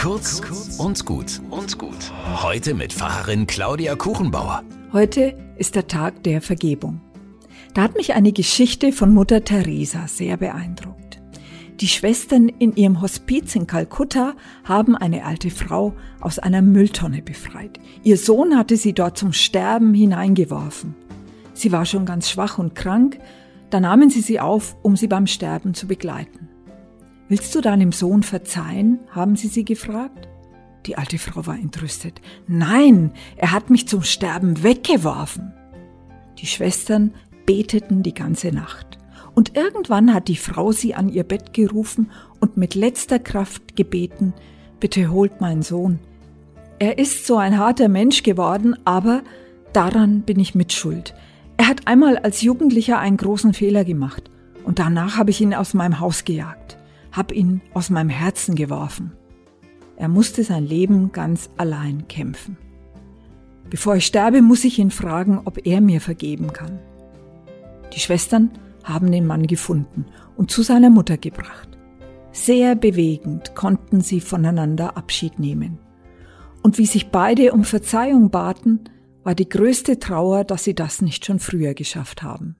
Kurz 0.00 0.40
und 0.78 1.04
gut 1.04 1.42
und 1.50 1.76
gut. 1.76 2.10
Heute 2.42 2.72
mit 2.72 2.90
Pfarrerin 2.90 3.46
Claudia 3.46 3.96
Kuchenbauer. 3.96 4.62
Heute 4.94 5.36
ist 5.58 5.74
der 5.74 5.88
Tag 5.88 6.22
der 6.22 6.40
Vergebung. 6.40 7.02
Da 7.74 7.82
hat 7.82 7.96
mich 7.96 8.14
eine 8.14 8.32
Geschichte 8.32 8.92
von 8.92 9.12
Mutter 9.12 9.44
Teresa 9.44 10.08
sehr 10.08 10.38
beeindruckt. 10.38 11.20
Die 11.80 11.86
Schwestern 11.86 12.48
in 12.48 12.74
ihrem 12.76 13.02
Hospiz 13.02 13.54
in 13.54 13.66
Kalkutta 13.66 14.32
haben 14.64 14.96
eine 14.96 15.26
alte 15.26 15.50
Frau 15.50 15.94
aus 16.18 16.38
einer 16.38 16.62
Mülltonne 16.62 17.20
befreit. 17.20 17.78
Ihr 18.02 18.16
Sohn 18.16 18.56
hatte 18.56 18.78
sie 18.78 18.94
dort 18.94 19.18
zum 19.18 19.34
Sterben 19.34 19.92
hineingeworfen. 19.92 20.94
Sie 21.52 21.72
war 21.72 21.84
schon 21.84 22.06
ganz 22.06 22.30
schwach 22.30 22.56
und 22.56 22.74
krank, 22.74 23.18
da 23.68 23.80
nahmen 23.80 24.08
sie 24.08 24.22
sie 24.22 24.40
auf, 24.40 24.76
um 24.80 24.96
sie 24.96 25.08
beim 25.08 25.26
Sterben 25.26 25.74
zu 25.74 25.86
begleiten. 25.86 26.49
Willst 27.30 27.54
du 27.54 27.60
deinem 27.60 27.92
Sohn 27.92 28.24
verzeihen? 28.24 28.98
haben 29.10 29.36
sie 29.36 29.46
sie 29.46 29.64
gefragt. 29.64 30.26
Die 30.84 30.98
alte 30.98 31.16
Frau 31.16 31.46
war 31.46 31.54
entrüstet. 31.54 32.20
Nein, 32.48 33.12
er 33.36 33.52
hat 33.52 33.70
mich 33.70 33.86
zum 33.86 34.02
Sterben 34.02 34.64
weggeworfen. 34.64 35.52
Die 36.38 36.46
Schwestern 36.46 37.14
beteten 37.46 38.02
die 38.02 38.14
ganze 38.14 38.50
Nacht. 38.50 38.98
Und 39.32 39.56
irgendwann 39.56 40.12
hat 40.12 40.26
die 40.26 40.34
Frau 40.34 40.72
sie 40.72 40.96
an 40.96 41.08
ihr 41.08 41.22
Bett 41.22 41.52
gerufen 41.52 42.10
und 42.40 42.56
mit 42.56 42.74
letzter 42.74 43.20
Kraft 43.20 43.76
gebeten, 43.76 44.34
bitte 44.80 45.12
holt 45.12 45.40
meinen 45.40 45.62
Sohn. 45.62 46.00
Er 46.80 46.98
ist 46.98 47.28
so 47.28 47.36
ein 47.36 47.58
harter 47.58 47.88
Mensch 47.88 48.24
geworden, 48.24 48.74
aber 48.84 49.22
daran 49.72 50.22
bin 50.22 50.40
ich 50.40 50.56
mit 50.56 50.72
Schuld. 50.72 51.14
Er 51.58 51.68
hat 51.68 51.86
einmal 51.86 52.18
als 52.18 52.42
Jugendlicher 52.42 52.98
einen 52.98 53.18
großen 53.18 53.54
Fehler 53.54 53.84
gemacht 53.84 54.32
und 54.64 54.80
danach 54.80 55.16
habe 55.16 55.30
ich 55.30 55.40
ihn 55.40 55.54
aus 55.54 55.74
meinem 55.74 56.00
Haus 56.00 56.24
gejagt 56.24 56.79
hab 57.12 57.32
ihn 57.32 57.60
aus 57.74 57.90
meinem 57.90 58.08
Herzen 58.08 58.54
geworfen. 58.54 59.12
Er 59.96 60.08
musste 60.08 60.44
sein 60.44 60.64
Leben 60.64 61.12
ganz 61.12 61.50
allein 61.56 62.08
kämpfen. 62.08 62.56
Bevor 63.68 63.96
ich 63.96 64.06
sterbe, 64.06 64.42
muss 64.42 64.64
ich 64.64 64.78
ihn 64.78 64.90
fragen, 64.90 65.42
ob 65.44 65.66
er 65.66 65.80
mir 65.80 66.00
vergeben 66.00 66.52
kann. 66.52 66.78
Die 67.94 68.00
Schwestern 68.00 68.50
haben 68.82 69.12
den 69.12 69.26
Mann 69.26 69.46
gefunden 69.46 70.06
und 70.36 70.50
zu 70.50 70.62
seiner 70.62 70.90
Mutter 70.90 71.18
gebracht. 71.18 71.68
Sehr 72.32 72.76
bewegend 72.76 73.54
konnten 73.54 74.00
sie 74.00 74.20
voneinander 74.20 74.96
Abschied 74.96 75.38
nehmen. 75.38 75.78
Und 76.62 76.78
wie 76.78 76.86
sich 76.86 77.08
beide 77.10 77.52
um 77.52 77.64
Verzeihung 77.64 78.30
baten, 78.30 78.80
war 79.22 79.34
die 79.34 79.48
größte 79.48 79.98
Trauer, 79.98 80.44
dass 80.44 80.64
sie 80.64 80.74
das 80.74 81.02
nicht 81.02 81.26
schon 81.26 81.38
früher 81.38 81.74
geschafft 81.74 82.22
haben. 82.22 82.56